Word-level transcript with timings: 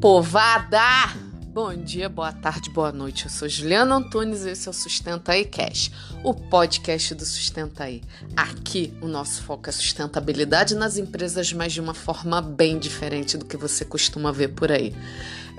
Povada! 0.00 0.80
Bom 1.52 1.76
dia, 1.76 2.08
boa 2.08 2.32
tarde, 2.32 2.70
boa 2.70 2.90
noite. 2.90 3.26
Eu 3.26 3.30
sou 3.30 3.46
Juliana 3.46 3.96
Antunes 3.96 4.46
e 4.46 4.50
esse 4.50 4.66
é 4.66 4.70
o 4.70 4.72
Sustenta 4.72 5.32
aí 5.32 5.44
Cash, 5.44 5.90
o 6.24 6.32
podcast 6.32 7.14
do 7.14 7.22
Sustenta 7.22 7.84
aí. 7.84 8.00
Aqui 8.34 8.94
o 9.02 9.06
nosso 9.06 9.42
foco 9.42 9.68
é 9.68 9.72
sustentabilidade 9.72 10.74
nas 10.74 10.96
empresas, 10.96 11.52
mas 11.52 11.74
de 11.74 11.82
uma 11.82 11.92
forma 11.92 12.40
bem 12.40 12.78
diferente 12.78 13.36
do 13.36 13.44
que 13.44 13.58
você 13.58 13.84
costuma 13.84 14.32
ver 14.32 14.48
por 14.48 14.72
aí. 14.72 14.96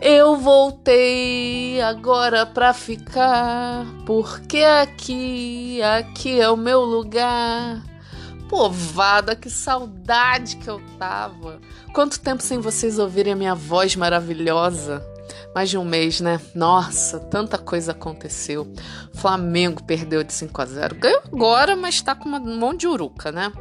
Eu 0.02 0.36
voltei 0.38 1.80
agora 1.80 2.44
pra 2.44 2.74
ficar, 2.74 3.86
porque 4.08 4.64
aqui, 4.64 5.80
aqui 5.84 6.42
é 6.42 6.50
o 6.50 6.58
meu 6.58 6.82
lugar. 6.82 7.91
Povada, 8.52 9.34
que 9.34 9.50
saudade 9.50 10.58
que 10.58 10.70
eu 10.70 10.82
tava. 11.00 11.62
Quanto 11.94 12.20
tempo 12.20 12.44
sem 12.44 12.60
vocês 12.60 13.00
ouvirem 13.00 13.32
a 13.32 13.36
minha 13.36 13.56
voz 13.56 13.96
maravilhosa? 13.96 15.02
Mais 15.56 15.70
de 15.70 15.78
um 15.78 15.86
mês, 15.86 16.20
né? 16.20 16.38
Nossa, 16.54 17.18
tanta 17.18 17.58
coisa 17.58 17.94
aconteceu. 17.94 18.70
Flamengo 19.14 19.82
perdeu 19.82 20.22
de 20.22 20.34
5 20.34 20.62
a 20.62 20.66
0. 20.66 20.96
Ganhou 20.96 21.22
agora, 21.32 21.78
mas 21.78 22.02
tá 22.02 22.14
com 22.14 22.28
um 22.28 22.58
monte 22.58 22.82
de 22.82 22.88
uruca, 22.88 23.32
né? 23.32 23.54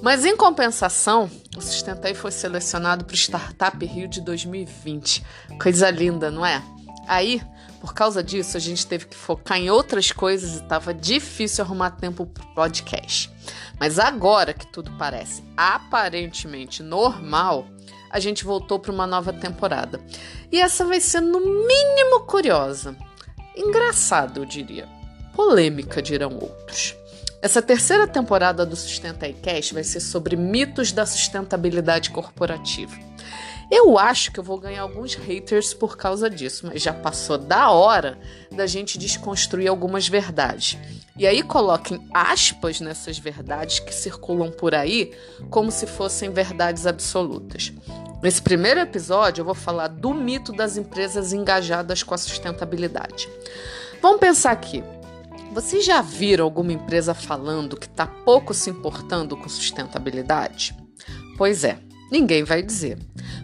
Mas 0.00 0.24
em 0.24 0.34
compensação, 0.34 1.30
o 1.54 1.60
Sustentai 1.60 2.14
foi 2.14 2.30
selecionado 2.30 3.04
para 3.04 3.12
o 3.12 3.18
Startup 3.18 3.84
Rio 3.84 4.08
de 4.08 4.22
2020. 4.22 5.22
Coisa 5.60 5.90
linda, 5.90 6.30
não 6.30 6.46
é? 6.46 6.62
Aí, 7.06 7.42
por 7.80 7.94
causa 7.94 8.22
disso, 8.22 8.56
a 8.56 8.60
gente 8.60 8.86
teve 8.86 9.06
que 9.06 9.16
focar 9.16 9.58
em 9.58 9.70
outras 9.70 10.12
coisas 10.12 10.58
e 10.58 10.62
tava 10.64 10.92
difícil 10.92 11.64
arrumar 11.64 11.92
tempo 11.92 12.26
pro 12.26 12.46
podcast. 12.54 13.30
Mas 13.78 13.98
agora 13.98 14.52
que 14.52 14.66
tudo 14.66 14.92
parece 14.98 15.42
aparentemente 15.56 16.82
normal, 16.82 17.66
a 18.10 18.20
gente 18.20 18.44
voltou 18.44 18.78
para 18.78 18.92
uma 18.92 19.06
nova 19.06 19.32
temporada. 19.32 19.98
E 20.52 20.60
essa 20.60 20.84
vai 20.84 21.00
ser 21.00 21.20
no 21.20 21.40
mínimo 21.40 22.20
curiosa. 22.26 22.94
Engraçado, 23.56 24.40
eu 24.40 24.44
diria. 24.44 24.86
Polêmica, 25.34 26.02
dirão 26.02 26.34
outros. 26.34 26.94
Essa 27.40 27.62
terceira 27.62 28.06
temporada 28.06 28.66
do 28.66 28.76
Sustenta 28.76 29.26
iCast 29.26 29.72
vai 29.72 29.84
ser 29.84 30.00
sobre 30.00 30.36
mitos 30.36 30.92
da 30.92 31.06
sustentabilidade 31.06 32.10
corporativa. 32.10 33.09
Eu 33.70 33.96
acho 33.96 34.32
que 34.32 34.40
eu 34.40 34.44
vou 34.44 34.58
ganhar 34.58 34.82
alguns 34.82 35.14
haters 35.14 35.72
por 35.72 35.96
causa 35.96 36.28
disso, 36.28 36.66
mas 36.66 36.82
já 36.82 36.92
passou 36.92 37.38
da 37.38 37.70
hora 37.70 38.18
da 38.50 38.66
gente 38.66 38.98
desconstruir 38.98 39.68
algumas 39.68 40.08
verdades. 40.08 40.76
E 41.16 41.24
aí 41.24 41.40
coloquem 41.42 42.04
aspas 42.12 42.80
nessas 42.80 43.18
verdades 43.18 43.78
que 43.78 43.94
circulam 43.94 44.50
por 44.50 44.74
aí 44.74 45.12
como 45.50 45.70
se 45.70 45.86
fossem 45.86 46.30
verdades 46.30 46.84
absolutas. 46.84 47.72
Nesse 48.20 48.42
primeiro 48.42 48.80
episódio, 48.80 49.42
eu 49.42 49.46
vou 49.46 49.54
falar 49.54 49.86
do 49.86 50.12
mito 50.12 50.52
das 50.52 50.76
empresas 50.76 51.32
engajadas 51.32 52.02
com 52.02 52.12
a 52.12 52.18
sustentabilidade. 52.18 53.28
Vamos 54.02 54.18
pensar 54.18 54.50
aqui. 54.50 54.82
Vocês 55.52 55.84
já 55.84 56.02
viram 56.02 56.44
alguma 56.44 56.72
empresa 56.72 57.14
falando 57.14 57.76
que 57.76 57.86
está 57.86 58.06
pouco 58.06 58.52
se 58.52 58.68
importando 58.68 59.36
com 59.36 59.48
sustentabilidade? 59.48 60.76
Pois 61.36 61.64
é, 61.64 61.78
ninguém 62.10 62.44
vai 62.44 62.62
dizer. 62.62 62.98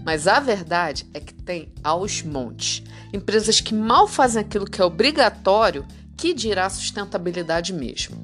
Mas 0.04 0.26
a 0.26 0.40
verdade 0.40 1.06
é 1.14 1.20
que 1.20 1.32
tem 1.32 1.72
aos 1.82 2.22
montes. 2.22 2.82
Empresas 3.12 3.60
que 3.60 3.74
mal 3.74 4.06
fazem 4.06 4.42
aquilo 4.42 4.66
que 4.66 4.80
é 4.80 4.84
obrigatório, 4.84 5.86
que 6.16 6.34
dirá 6.34 6.68
sustentabilidade 6.68 7.72
mesmo. 7.72 8.16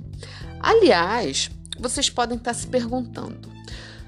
Aliás, 0.61 1.51
vocês 1.79 2.09
podem 2.09 2.39
estar 2.39 2.55
se 2.55 2.67
perguntando: 2.67 3.51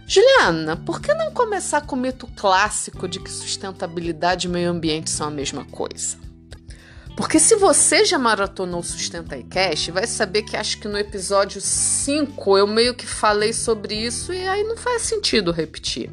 Juliana, 0.06 0.76
por 0.76 1.00
que 1.00 1.12
não 1.14 1.32
começar 1.32 1.80
com 1.82 1.96
o 1.96 1.98
mito 1.98 2.26
clássico 2.36 3.08
de 3.08 3.20
que 3.20 3.30
sustentabilidade 3.30 4.46
e 4.46 4.50
meio 4.50 4.70
ambiente 4.70 5.10
são 5.10 5.28
a 5.28 5.30
mesma 5.30 5.64
coisa? 5.64 6.23
Porque 7.16 7.38
se 7.38 7.54
você 7.56 8.04
já 8.04 8.18
maratonou 8.18 8.82
Sustenta 8.82 9.36
iCast, 9.36 9.90
vai 9.92 10.06
saber 10.06 10.42
que 10.42 10.56
acho 10.56 10.78
que 10.78 10.88
no 10.88 10.98
episódio 10.98 11.60
5 11.60 12.58
eu 12.58 12.66
meio 12.66 12.94
que 12.94 13.06
falei 13.06 13.52
sobre 13.52 13.94
isso 13.94 14.32
e 14.32 14.48
aí 14.48 14.64
não 14.64 14.76
faz 14.76 15.02
sentido 15.02 15.52
repetir. 15.52 16.10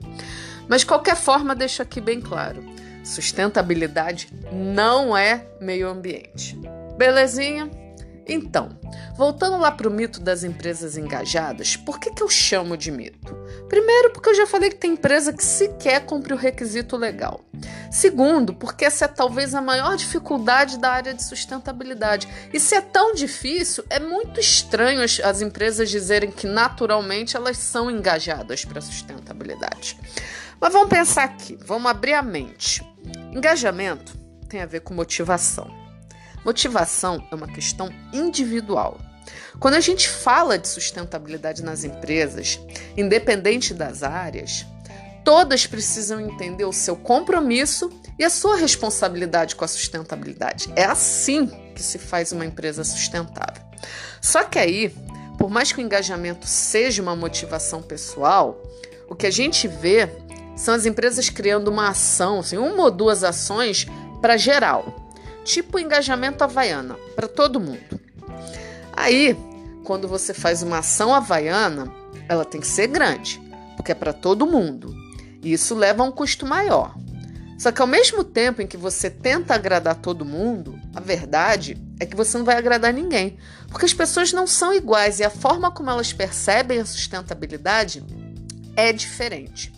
Mas 0.68 0.82
de 0.82 0.88
qualquer 0.88 1.16
forma, 1.16 1.56
deixo 1.56 1.82
aqui 1.82 2.00
bem 2.00 2.22
claro: 2.22 2.64
sustentabilidade 3.04 4.30
não 4.52 5.18
é 5.18 5.48
meio 5.60 5.90
ambiente. 5.90 6.56
Belezinha? 6.98 7.81
Então, 8.28 8.70
voltando 9.18 9.58
lá 9.58 9.72
para 9.72 9.88
o 9.88 9.92
mito 9.92 10.20
das 10.20 10.44
empresas 10.44 10.98
engajadas, 10.98 11.76
por 11.76 12.00
que, 12.00 12.12
que 12.12 12.22
eu 12.22 12.30
chamo 12.30 12.78
de 12.78 12.92
mito? 12.92 13.36
Primeiro, 13.68 14.12
porque 14.12 14.30
eu 14.30 14.36
já 14.36 14.46
falei 14.46 14.70
que 14.70 14.76
tem 14.76 14.94
empresa 14.94 15.34
que 15.34 15.44
sequer 15.44 16.06
cumpre 16.06 16.34
o 16.34 16.38
requisito 16.38 16.96
legal. 16.98 17.44
Segundo, 17.92 18.54
porque 18.54 18.86
essa 18.86 19.06
é 19.06 19.08
talvez 19.08 19.56
a 19.56 19.62
maior 19.62 19.96
dificuldade 19.96 20.78
da 20.78 20.92
área 20.92 21.14
de 21.14 21.24
sustentabilidade. 21.24 22.28
E 22.54 22.60
se 22.60 22.76
é 22.76 22.82
tão 22.82 23.14
difícil, 23.14 23.84
é 23.90 24.00
muito 24.00 24.40
estranho 24.40 25.04
as, 25.04 25.20
as 25.20 25.42
empresas 25.42 25.90
dizerem 25.90 26.32
que 26.32 26.48
naturalmente 26.48 27.36
elas 27.36 27.58
são 27.58 27.90
engajadas 27.90 28.64
para 28.64 28.80
a 28.80 28.82
sustentabilidade. 28.82 29.98
Mas 30.60 30.74
vamos 30.74 30.90
pensar 30.90 31.24
aqui, 31.24 31.58
vamos 31.66 31.90
abrir 31.90 32.14
a 32.14 32.22
mente. 32.22 32.86
Engajamento 33.32 34.16
tem 34.48 34.62
a 34.62 34.66
ver 34.66 34.82
com 34.82 34.94
motivação. 34.94 35.81
Motivação 36.44 37.24
é 37.32 37.36
uma 37.36 37.48
questão 37.48 37.90
individual. 38.12 39.00
Quando 39.60 39.76
a 39.76 39.80
gente 39.80 40.10
fala 40.10 40.58
de 40.58 40.68
sustentabilidade 40.68 41.64
nas 41.64 41.84
empresas, 41.84 42.60
independente 42.98 43.74
das 43.74 44.02
áreas, 44.02 44.66
todas 45.24 45.68
precisam 45.68 46.20
entender 46.20 46.66
o 46.66 46.74
seu 46.74 46.96
compromisso 46.96 47.92
e 48.18 48.24
a 48.24 48.30
sua 48.30 48.56
responsabilidade 48.56 49.56
com 49.56 49.64
a 49.64 49.68
sustentabilidade. 49.68 50.72
É 50.76 50.86
assim 50.86 51.48
que 51.76 51.84
se 51.84 52.00
faz 52.00 52.32
uma 52.32 52.46
empresa 52.46 52.84
sustentável. 52.84 53.64
Só 54.20 54.44
que 54.44 54.58
aí, 54.58 54.96
por 55.38 55.50
mais 55.50 55.72
que 55.72 55.80
o 55.80 55.82
engajamento 55.82 56.48
seja 56.48 57.02
uma 57.02 57.16
motivação 57.16 57.82
pessoal, 57.82 58.62
o 59.08 59.16
que 59.16 59.28
a 59.28 59.32
gente 59.32 59.68
vê 59.68 60.10
são 60.56 60.74
as 60.74 60.86
empresas 60.86 61.30
criando 61.30 61.70
uma 61.70 61.90
ação, 61.90 62.40
assim, 62.40 62.58
uma 62.58 62.84
ou 62.84 62.92
duas 62.92 63.24
ações 63.24 63.86
para 64.22 64.38
geral 64.38 65.01
tipo 65.44 65.80
engajamento 65.80 66.44
havaiana, 66.44 66.96
para 67.16 67.28
todo 67.28 67.60
mundo. 67.60 68.00
Aí, 68.94 69.38
quando 69.84 70.08
você 70.08 70.34
faz 70.34 70.62
uma 70.62 70.80
ação 70.80 71.14
havaiana, 71.14 71.92
ela 72.28 72.46
tem 72.46 72.62
que 72.62 72.68
ser 72.68 72.88
grande, 72.88 73.42
porque 73.76 73.92
é 73.92 73.96
para 73.96 74.14
todo 74.14 74.48
mundo. 74.48 74.96
E 75.44 75.52
isso 75.54 75.76
leva 75.76 76.04
a 76.04 76.06
um 76.06 76.12
custo 76.12 76.46
maior. 76.46 76.96
Só 77.58 77.72
que 77.72 77.82
ao 77.82 77.88
mesmo 77.88 78.24
tempo 78.24 78.62
em 78.62 78.68
que 78.68 78.78
você 78.78 79.10
tenta 79.10 79.54
agradar 79.54 79.96
todo 79.96 80.26
mundo, 80.26 80.80
a 80.96 81.00
verdade 81.00 81.78
é 82.00 82.06
que 82.06 82.16
você 82.16 82.38
não 82.38 82.46
vai 82.46 82.58
agradar 82.58 82.92
ninguém, 82.92 83.38
porque 83.68 83.86
as 83.86 83.94
pessoas 83.94 84.34
não 84.34 84.48
são 84.48 84.74
iguais 84.74 85.20
e 85.20 85.24
a 85.24 85.30
forma 85.30 85.70
como 85.70 85.90
elas 85.90 86.12
percebem 86.12 86.80
a 86.80 86.86
sustentabilidade 86.86 88.04
é 88.76 88.92
diferente. 88.92 89.72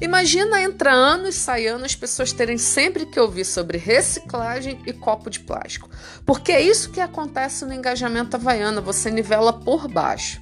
Imagina 0.00 0.62
entra 0.62 0.92
ano 0.92 1.28
e 1.28 1.32
sai 1.32 1.66
ano 1.66 1.84
as 1.84 1.94
pessoas 1.94 2.32
terem 2.32 2.56
sempre 2.56 3.04
que 3.04 3.20
ouvir 3.20 3.44
sobre 3.44 3.76
reciclagem 3.76 4.80
e 4.86 4.94
copo 4.94 5.28
de 5.28 5.40
plástico. 5.40 5.90
Porque 6.24 6.52
é 6.52 6.60
isso 6.60 6.90
que 6.90 7.00
acontece 7.00 7.66
no 7.66 7.74
engajamento 7.74 8.34
havaiano, 8.34 8.80
você 8.80 9.10
nivela 9.10 9.52
por 9.52 9.86
baixo. 9.86 10.40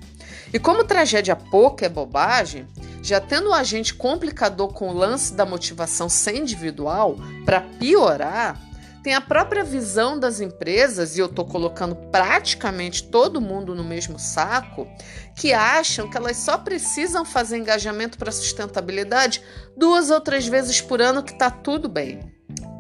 E 0.53 0.61
como 0.61 0.85
tragédia 0.85 1.35
pouco 1.35 1.85
é 1.85 1.89
bobagem, 1.89 2.69
já 3.03 3.21
tendo 3.21 3.51
o 3.51 3.53
agente 3.53 3.93
complicador 3.93 4.73
com 4.73 4.91
o 4.91 4.97
lance 4.97 5.35
da 5.35 5.45
motivação 5.45 6.09
ser 6.09 6.37
individual, 6.37 7.17
para 7.45 7.61
piorar, 7.61 8.68
tem 9.03 9.15
a 9.15 9.21
própria 9.21 9.65
visão 9.65 10.19
das 10.19 10.41
empresas, 10.41 11.17
e 11.17 11.21
eu 11.21 11.27
estou 11.27 11.45
colocando 11.45 11.95
praticamente 12.11 13.05
todo 13.05 13.41
mundo 13.41 13.75
no 13.75 13.85
mesmo 13.85 14.19
saco, 14.19 14.89
que 15.37 15.53
acham 15.53 16.11
que 16.11 16.17
elas 16.17 16.37
só 16.37 16.59
precisam 16.59 17.25
fazer 17.25 17.59
engajamento 17.59 18.19
para 18.19 18.33
sustentabilidade 18.33 19.43
duas 19.77 20.11
ou 20.11 20.21
três 20.21 20.47
vezes 20.47 20.81
por 20.81 21.01
ano, 21.01 21.23
que 21.23 21.33
está 21.33 21.51
tudo 21.51 21.89
bem. 21.89 22.21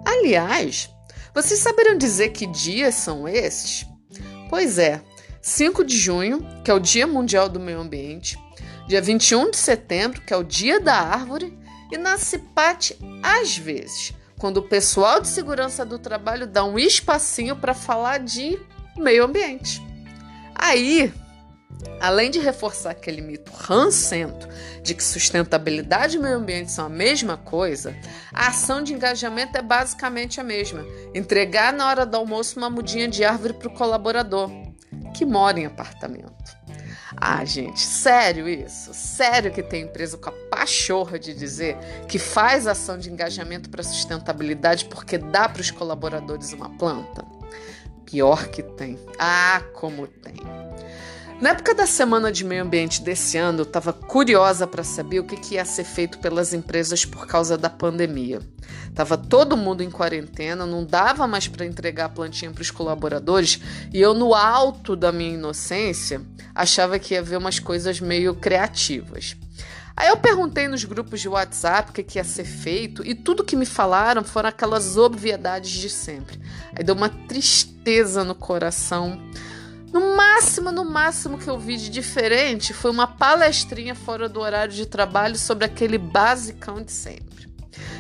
Aliás, 0.05 0.91
vocês 1.35 1.61
saberiam 1.61 1.97
dizer 1.97 2.31
que 2.31 2.47
dias 2.47 2.95
são 2.95 3.29
esses? 3.29 3.87
Pois 4.51 4.79
é, 4.79 5.03
5 5.41 5.85
de 5.85 5.97
junho, 5.97 6.45
que 6.65 6.71
é 6.71 6.75
o 6.75 6.81
Dia 6.81 7.07
Mundial 7.07 7.49
do 7.49 7.61
Meio 7.61 7.81
Ambiente, 7.81 8.39
dia 8.89 9.01
21 9.01 9.51
de 9.51 9.57
setembro, 9.57 10.21
que 10.23 10.33
é 10.33 10.37
o 10.37 10.43
Dia 10.43 10.81
da 10.81 10.95
Árvore, 10.95 11.57
e 11.93 11.97
na 11.97 12.19
CIPAT, 12.19 12.99
às 13.23 13.57
vezes, 13.57 14.13
quando 14.39 14.59
o 14.59 14.63
pessoal 14.63 15.21
de 15.21 15.29
segurança 15.29 15.85
do 15.85 15.99
trabalho 15.99 16.47
dá 16.47 16.65
um 16.65 16.79
espacinho 16.79 17.57
para 17.57 17.75
falar 17.75 18.19
de 18.19 18.59
meio 18.97 19.25
ambiente. 19.25 19.83
Aí, 20.55 21.13
além 22.01 22.31
de 22.31 22.39
reforçar 22.39 22.91
aquele 22.91 23.21
mito 23.21 23.53
rancento 23.53 24.49
de 24.83 24.95
que 24.95 25.03
sustentabilidade 25.03 26.17
e 26.17 26.21
meio 26.21 26.37
ambiente 26.37 26.71
são 26.71 26.87
a 26.87 26.91
mesma 26.91 27.37
coisa, 27.37 27.97
a 28.33 28.49
ação 28.49 28.83
de 28.83 28.95
engajamento 28.95 29.57
é 29.57 29.63
basicamente 29.63 30.41
a 30.41 30.45
mesma: 30.45 30.85
entregar 31.15 31.73
na 31.73 31.89
hora 31.89 32.07
do 32.07 32.17
almoço 32.17 32.59
uma 32.59 32.71
mudinha 32.71 33.09
de 33.09 33.25
árvore 33.25 33.55
para 33.55 33.69
o 33.69 33.75
colaborador 33.75 34.51
que 35.15 35.25
mora 35.25 35.59
em 35.59 35.67
apartamento. 35.67 36.58
Ah, 37.21 37.45
gente, 37.45 37.81
sério 37.81 38.49
isso? 38.49 38.95
Sério 38.95 39.51
que 39.51 39.63
tem 39.63 39.83
empresa 39.83 40.17
com 40.17 40.29
a 40.29 40.33
pachorra 40.33 41.19
de 41.19 41.35
dizer 41.35 41.77
que 42.09 42.19
faz 42.19 42.67
ação 42.67 42.97
de 42.97 43.11
engajamento 43.11 43.69
para 43.69 43.83
sustentabilidade 43.83 44.85
porque 44.85 45.19
dá 45.19 45.49
para 45.49 45.61
os 45.61 45.71
colaboradores 45.71 46.53
uma 46.53 46.71
planta? 46.71 47.25
Pior 48.05 48.49
que 48.49 48.63
tem. 48.63 48.99
Ah, 49.19 49.61
como 49.75 50.07
tem. 50.07 50.37
Na 51.41 51.51
época 51.51 51.73
da 51.73 51.87
Semana 51.87 52.33
de 52.33 52.45
Meio 52.45 52.65
Ambiente 52.65 53.01
desse 53.01 53.39
ano, 53.39 53.61
eu 53.61 53.63
estava 53.63 53.93
curiosa 53.93 54.67
para 54.67 54.83
saber 54.83 55.21
o 55.21 55.25
que, 55.25 55.37
que, 55.37 55.55
ia 55.55 55.65
ser 55.65 55.85
feito 55.85 56.19
pelas 56.19 56.53
empresas 56.53 57.05
por 57.05 57.29
causa 57.29 57.57
da 57.57 57.71
pandemia. 57.71 58.41
Tava 58.93 59.17
todo 59.17 59.57
mundo 59.57 59.81
em 59.81 59.89
quarentena, 59.89 60.67
não 60.67 60.85
dava 60.85 61.29
mais 61.29 61.47
para 61.47 61.65
entregar 61.65 62.07
a 62.07 62.09
plantinha 62.09 62.51
para 62.51 62.61
os 62.61 62.73
colaboradores 62.73 63.61
e 63.95 64.01
eu, 64.01 64.15
no 64.15 64.35
alto 64.35 64.97
da 64.97 65.13
minha 65.13 65.35
inocência, 65.35 66.21
achava 66.53 66.99
que 66.99 67.15
ia 67.15 67.23
ver 67.23 67.37
umas 67.37 67.61
coisas 67.61 68.01
meio 68.01 68.35
criativas. 68.35 69.37
Aí 69.97 70.09
eu 70.09 70.17
perguntei 70.17 70.67
nos 70.67 70.83
grupos 70.83 71.21
de 71.21 71.29
WhatsApp 71.29 71.91
o 71.91 71.93
que, 71.93 72.03
que 72.03 72.19
ia 72.19 72.25
ser 72.25 72.45
feito 72.45 73.07
e 73.07 73.15
tudo 73.15 73.45
que 73.45 73.55
me 73.55 73.67
falaram 73.67 74.25
foram 74.25 74.49
aquelas 74.49 74.97
obviedades 74.97 75.71
de 75.71 75.89
sempre. 75.89 76.41
Aí 76.75 76.83
deu 76.83 76.97
uma 76.97 77.09
tristeza 77.09 78.25
no 78.25 78.35
coração 78.35 79.21
no 79.93 80.17
máximo, 80.17 80.71
no 80.71 80.85
máximo 80.85 81.39
que 81.39 81.49
eu 81.49 81.59
vi 81.59 81.77
de 81.77 81.89
diferente 81.89 82.73
foi 82.75 82.91
uma 82.91 83.07
palestrinha 83.07 83.95
fora 83.95 84.29
do 84.29 84.41
horário 84.41 84.73
de 84.73 84.87
trabalho 84.87 85.37
sobre 85.37 85.65
aquele 85.65 85.99
basicão 85.99 86.83
de 86.83 86.93
sempre. 86.93 87.49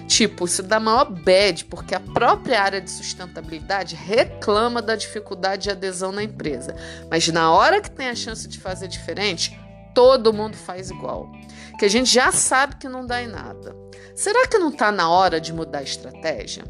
Tipo, 0.06 0.46
isso 0.46 0.62
dá 0.62 0.81
maior 0.81 1.05
bad, 1.05 1.67
porque 1.67 1.94
a 1.94 2.00
própria 2.00 2.62
área 2.62 2.81
de 2.81 2.90
sustentabilidade 2.90 3.94
reclama 3.94 4.82
da 4.82 4.96
dificuldade 4.96 5.64
de 5.64 5.70
adesão 5.70 6.11
na 6.12 6.23
empresa. 6.23 6.75
Mas 7.11 7.29
na 7.29 7.52
hora 7.52 7.81
que 7.81 7.90
tem 7.90 8.08
a 8.08 8.14
chance 8.14 8.49
de 8.49 8.58
fazer 8.58 8.88
diferente, 8.88 9.58
todo 9.94 10.32
mundo 10.32 10.56
faz 10.56 10.90
igual. 10.90 11.31
Que 11.79 11.85
a 11.85 11.90
gente 11.90 12.12
já 12.12 12.32
sabe 12.32 12.76
que 12.76 12.88
não 12.88 13.06
dá 13.06 13.23
em 13.23 13.29
nada. 13.29 13.76
Será 14.17 14.46
que 14.46 14.58
não 14.58 14.70
está 14.70 14.90
na 14.90 15.08
hora 15.08 15.40
de 15.40 15.52
mudar 15.52 15.79
a 15.79 15.82
estratégia? 15.82 16.64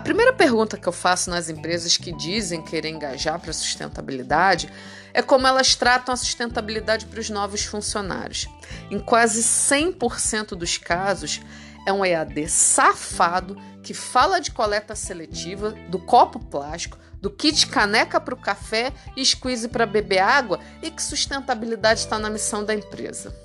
A 0.00 0.02
primeira 0.02 0.32
pergunta 0.32 0.78
que 0.78 0.88
eu 0.88 0.94
faço 0.94 1.28
nas 1.28 1.50
empresas 1.50 1.98
que 1.98 2.10
dizem 2.10 2.62
querer 2.62 2.88
engajar 2.88 3.38
para 3.38 3.50
a 3.50 3.54
sustentabilidade 3.54 4.72
é 5.12 5.20
como 5.20 5.46
elas 5.46 5.74
tratam 5.74 6.14
a 6.14 6.16
sustentabilidade 6.16 7.04
para 7.04 7.20
os 7.20 7.28
novos 7.28 7.66
funcionários. 7.66 8.48
Em 8.90 8.98
quase 8.98 9.42
100% 9.42 10.56
dos 10.56 10.78
casos, 10.78 11.42
é 11.86 11.92
um 11.92 12.02
EAD 12.02 12.48
safado 12.48 13.58
que 13.82 13.92
fala 13.92 14.40
de 14.40 14.52
coleta 14.52 14.94
seletiva, 14.94 15.74
do 15.90 15.98
copo 15.98 16.38
plástico, 16.38 16.96
do 17.20 17.28
kit 17.28 17.66
caneca 17.66 18.18
para 18.18 18.34
o 18.34 18.40
café 18.40 18.94
e 19.14 19.22
squeeze 19.22 19.68
para 19.68 19.84
beber 19.84 20.20
água 20.20 20.60
e 20.82 20.90
que 20.90 21.02
sustentabilidade 21.02 22.00
está 22.00 22.18
na 22.18 22.30
missão 22.30 22.64
da 22.64 22.72
empresa. 22.72 23.36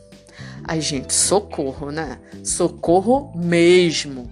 Ai, 0.64 0.80
gente, 0.80 1.14
socorro, 1.14 1.92
né? 1.92 2.18
Socorro 2.46 3.34
mesmo. 3.36 4.32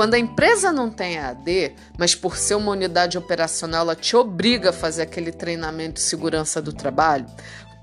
Quando 0.00 0.14
a 0.14 0.18
empresa 0.18 0.72
não 0.72 0.90
tem 0.90 1.18
AD, 1.18 1.74
mas 1.98 2.14
por 2.14 2.34
ser 2.34 2.54
uma 2.54 2.72
unidade 2.72 3.18
operacional, 3.18 3.82
ela 3.82 3.94
te 3.94 4.16
obriga 4.16 4.70
a 4.70 4.72
fazer 4.72 5.02
aquele 5.02 5.30
treinamento 5.30 5.96
de 5.96 6.00
segurança 6.00 6.62
do 6.62 6.72
trabalho, 6.72 7.26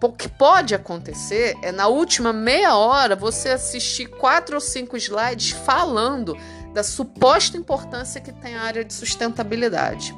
o 0.02 0.12
que 0.12 0.28
pode 0.28 0.74
acontecer 0.74 1.56
é 1.62 1.72
na 1.72 1.86
última 1.86 2.34
meia 2.34 2.76
hora 2.76 3.16
você 3.16 3.50
assistir 3.50 4.08
quatro 4.08 4.56
ou 4.56 4.60
cinco 4.60 4.98
slides 4.98 5.52
falando 5.52 6.36
da 6.74 6.82
suposta 6.82 7.56
importância 7.56 8.20
que 8.20 8.32
tem 8.32 8.56
a 8.56 8.64
área 8.64 8.84
de 8.84 8.96
sustentabilidade. 8.96 10.16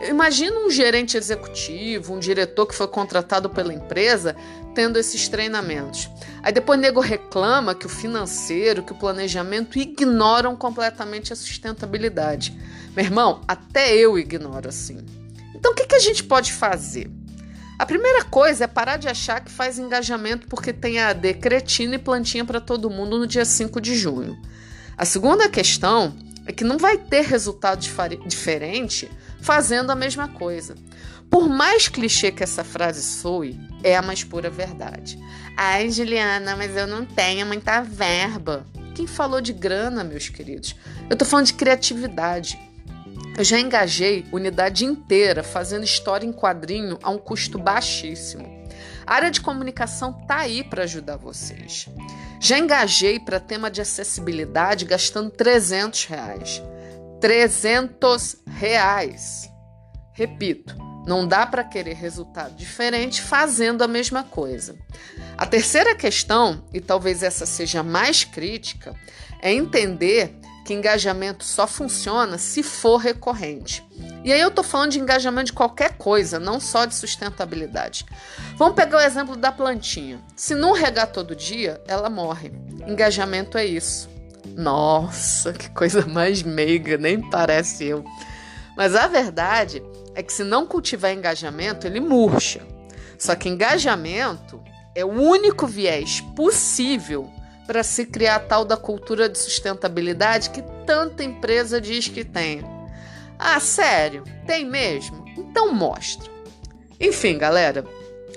Imagina 0.00 0.60
um 0.60 0.70
gerente 0.70 1.16
executivo, 1.16 2.14
um 2.14 2.18
diretor 2.18 2.66
que 2.66 2.74
foi 2.74 2.86
contratado 2.86 3.50
pela 3.50 3.74
empresa 3.74 4.36
tendo 4.74 4.96
esses 4.96 5.28
treinamentos. 5.28 6.08
Aí 6.40 6.52
depois 6.52 6.78
o 6.78 6.82
nego 6.82 7.00
reclama 7.00 7.74
que 7.74 7.86
o 7.86 7.88
financeiro, 7.88 8.84
que 8.84 8.92
o 8.92 8.98
planejamento 8.98 9.76
ignoram 9.76 10.54
completamente 10.54 11.32
a 11.32 11.36
sustentabilidade. 11.36 12.56
Meu 12.94 13.04
irmão, 13.04 13.40
até 13.48 13.92
eu 13.96 14.16
ignoro 14.16 14.68
assim. 14.68 15.04
Então 15.52 15.72
o 15.72 15.74
que, 15.74 15.86
que 15.86 15.96
a 15.96 16.00
gente 16.00 16.22
pode 16.22 16.52
fazer? 16.52 17.10
A 17.76 17.84
primeira 17.84 18.22
coisa 18.24 18.64
é 18.64 18.66
parar 18.68 18.98
de 18.98 19.08
achar 19.08 19.40
que 19.40 19.50
faz 19.50 19.78
engajamento 19.78 20.46
porque 20.46 20.72
tem 20.72 21.00
AD 21.00 21.34
cretina 21.34 21.96
e 21.96 21.98
plantinha 21.98 22.44
para 22.44 22.60
todo 22.60 22.90
mundo 22.90 23.18
no 23.18 23.26
dia 23.26 23.44
5 23.44 23.80
de 23.80 23.96
junho. 23.96 24.38
A 24.96 25.04
segunda 25.04 25.48
questão 25.48 26.14
é 26.48 26.52
que 26.52 26.64
não 26.64 26.78
vai 26.78 26.96
ter 26.96 27.26
resultado 27.26 27.86
diferente 28.26 29.08
fazendo 29.40 29.90
a 29.92 29.94
mesma 29.94 30.28
coisa. 30.28 30.74
Por 31.30 31.46
mais 31.46 31.88
clichê 31.88 32.32
que 32.32 32.42
essa 32.42 32.64
frase 32.64 33.02
soe, 33.02 33.60
é 33.84 33.94
a 33.94 34.00
mais 34.00 34.24
pura 34.24 34.48
verdade. 34.48 35.18
Ai, 35.54 35.90
Juliana, 35.90 36.56
mas 36.56 36.74
eu 36.74 36.86
não 36.86 37.04
tenho 37.04 37.46
muita 37.46 37.82
verba. 37.82 38.66
Quem 38.94 39.06
falou 39.06 39.42
de 39.42 39.52
grana, 39.52 40.02
meus 40.02 40.30
queridos? 40.30 40.74
Eu 41.10 41.16
tô 41.16 41.26
falando 41.26 41.46
de 41.46 41.54
criatividade. 41.54 42.58
Eu 43.36 43.44
já 43.44 43.60
engajei 43.60 44.24
unidade 44.32 44.86
inteira 44.86 45.42
fazendo 45.42 45.84
história 45.84 46.26
em 46.26 46.32
quadrinho 46.32 46.98
a 47.02 47.10
um 47.10 47.18
custo 47.18 47.58
baixíssimo. 47.58 48.57
A 49.08 49.14
área 49.14 49.30
de 49.30 49.40
comunicação 49.40 50.12
tá 50.12 50.40
aí 50.40 50.62
para 50.62 50.82
ajudar 50.82 51.16
vocês. 51.16 51.88
Já 52.38 52.58
engajei 52.58 53.18
para 53.18 53.40
tema 53.40 53.70
de 53.70 53.80
acessibilidade 53.80 54.84
gastando 54.84 55.30
300 55.30 56.04
reais. 56.04 56.62
300 57.18 58.36
reais. 58.46 59.50
Repito, 60.12 60.76
não 61.06 61.26
dá 61.26 61.46
para 61.46 61.64
querer 61.64 61.94
resultado 61.94 62.54
diferente 62.54 63.22
fazendo 63.22 63.82
a 63.82 63.88
mesma 63.88 64.22
coisa. 64.24 64.76
A 65.38 65.46
terceira 65.46 65.94
questão, 65.94 66.62
e 66.74 66.78
talvez 66.78 67.22
essa 67.22 67.46
seja 67.46 67.82
mais 67.82 68.24
crítica, 68.24 68.94
é 69.40 69.50
entender 69.50 70.37
que 70.68 70.74
engajamento 70.74 71.44
só 71.44 71.66
funciona 71.66 72.36
se 72.36 72.62
for 72.62 72.98
recorrente. 72.98 73.82
E 74.22 74.30
aí 74.30 74.38
eu 74.38 74.50
tô 74.50 74.62
falando 74.62 74.90
de 74.90 75.00
engajamento 75.00 75.46
de 75.46 75.52
qualquer 75.54 75.96
coisa, 75.96 76.38
não 76.38 76.60
só 76.60 76.84
de 76.84 76.94
sustentabilidade. 76.94 78.04
Vamos 78.54 78.74
pegar 78.74 78.98
o 78.98 79.00
exemplo 79.00 79.34
da 79.34 79.50
plantinha. 79.50 80.20
Se 80.36 80.54
não 80.54 80.72
regar 80.72 81.06
todo 81.06 81.34
dia, 81.34 81.80
ela 81.88 82.10
morre. 82.10 82.52
Engajamento 82.86 83.56
é 83.56 83.64
isso. 83.64 84.10
Nossa, 84.54 85.54
que 85.54 85.70
coisa 85.70 86.04
mais 86.04 86.42
meiga, 86.42 86.98
nem 86.98 87.18
parece 87.30 87.86
eu. 87.86 88.04
Mas 88.76 88.94
a 88.94 89.06
verdade 89.06 89.82
é 90.14 90.22
que 90.22 90.34
se 90.34 90.44
não 90.44 90.66
cultivar 90.66 91.14
engajamento, 91.14 91.86
ele 91.86 91.98
murcha. 91.98 92.60
Só 93.18 93.34
que 93.34 93.48
engajamento 93.48 94.62
é 94.94 95.02
o 95.02 95.08
único 95.08 95.66
viés 95.66 96.20
possível 96.36 97.32
para 97.68 97.82
se 97.82 98.06
criar 98.06 98.36
a 98.36 98.40
tal 98.40 98.64
da 98.64 98.78
cultura 98.78 99.28
de 99.28 99.36
sustentabilidade 99.36 100.48
que 100.48 100.62
tanta 100.86 101.22
empresa 101.22 101.78
diz 101.78 102.08
que 102.08 102.24
tem. 102.24 102.64
Ah, 103.38 103.60
sério? 103.60 104.24
Tem 104.46 104.64
mesmo? 104.64 105.22
Então 105.36 105.74
mostra. 105.74 106.30
Enfim, 106.98 107.36
galera, 107.36 107.84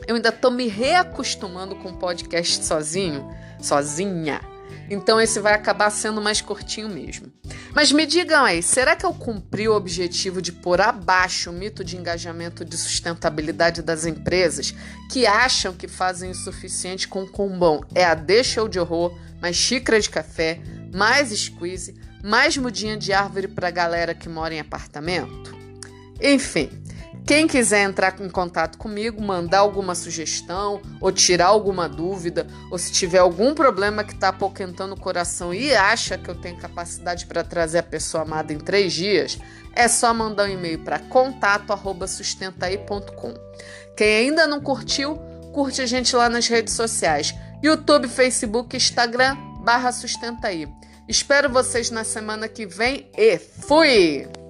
eu 0.05 0.15
ainda 0.15 0.33
tô 0.33 0.51
me 0.51 0.67
reacostumando 0.67 1.77
com 1.77 1.91
o 1.91 1.97
podcast 1.97 2.65
sozinho, 2.65 3.25
sozinha. 3.57 4.41
Então 4.89 5.19
esse 5.19 5.39
vai 5.39 5.53
acabar 5.53 5.89
sendo 5.91 6.21
mais 6.21 6.41
curtinho 6.41 6.89
mesmo. 6.89 7.31
Mas 7.73 7.91
me 7.91 8.05
digam 8.05 8.43
aí, 8.43 8.61
será 8.61 8.95
que 8.95 9.05
eu 9.05 9.13
cumpri 9.13 9.67
o 9.67 9.75
objetivo 9.75 10.41
de 10.41 10.51
pôr 10.51 10.81
abaixo 10.81 11.49
o 11.49 11.53
mito 11.53 11.83
de 11.83 11.95
engajamento 11.95 12.65
de 12.65 12.77
sustentabilidade 12.77 13.81
das 13.81 14.05
empresas 14.05 14.73
que 15.09 15.25
acham 15.25 15.73
que 15.73 15.87
fazem 15.87 16.31
o 16.31 16.35
suficiente 16.35 17.07
com 17.07 17.25
combão? 17.25 17.83
É 17.95 18.03
a 18.03 18.13
deixa 18.13 18.67
de 18.67 18.79
horror, 18.79 19.17
mais 19.41 19.55
xícara 19.55 20.01
de 20.01 20.09
café, 20.09 20.59
mais 20.93 21.29
squeeze, 21.29 21.95
mais 22.21 22.57
mudinha 22.57 22.97
de 22.97 23.13
árvore 23.13 23.47
para 23.47 23.69
a 23.69 23.71
galera 23.71 24.13
que 24.13 24.27
mora 24.27 24.53
em 24.53 24.59
apartamento? 24.59 25.55
Enfim, 26.21 26.69
quem 27.31 27.47
quiser 27.47 27.83
entrar 27.83 28.19
em 28.19 28.29
contato 28.29 28.77
comigo, 28.77 29.21
mandar 29.21 29.59
alguma 29.59 29.95
sugestão 29.95 30.81
ou 30.99 31.13
tirar 31.13 31.45
alguma 31.45 31.87
dúvida, 31.87 32.45
ou 32.69 32.77
se 32.77 32.91
tiver 32.91 33.19
algum 33.19 33.55
problema 33.55 34.03
que 34.03 34.11
está 34.11 34.27
apoquentando 34.27 34.95
o 34.95 34.99
coração 34.99 35.53
e 35.53 35.73
acha 35.73 36.17
que 36.17 36.29
eu 36.29 36.35
tenho 36.35 36.57
capacidade 36.57 37.25
para 37.25 37.41
trazer 37.41 37.77
a 37.77 37.83
pessoa 37.83 38.23
amada 38.23 38.51
em 38.51 38.57
três 38.57 38.91
dias, 38.91 39.39
é 39.73 39.87
só 39.87 40.13
mandar 40.13 40.49
um 40.49 40.51
e-mail 40.51 40.79
para 40.79 40.99
contato@sustentaí.com. 40.99 43.33
Quem 43.95 44.27
ainda 44.27 44.45
não 44.45 44.59
curtiu, 44.59 45.15
curte 45.53 45.81
a 45.81 45.85
gente 45.85 46.13
lá 46.13 46.27
nas 46.27 46.49
redes 46.49 46.73
sociais: 46.73 47.33
YouTube, 47.63 48.09
Facebook, 48.09 48.75
Instagram, 48.75 49.37
barra 49.63 49.93
Sustentaí. 49.93 50.67
Espero 51.07 51.49
vocês 51.49 51.89
na 51.91 52.03
semana 52.03 52.49
que 52.49 52.65
vem 52.65 53.09
e 53.17 53.37
fui! 53.37 54.40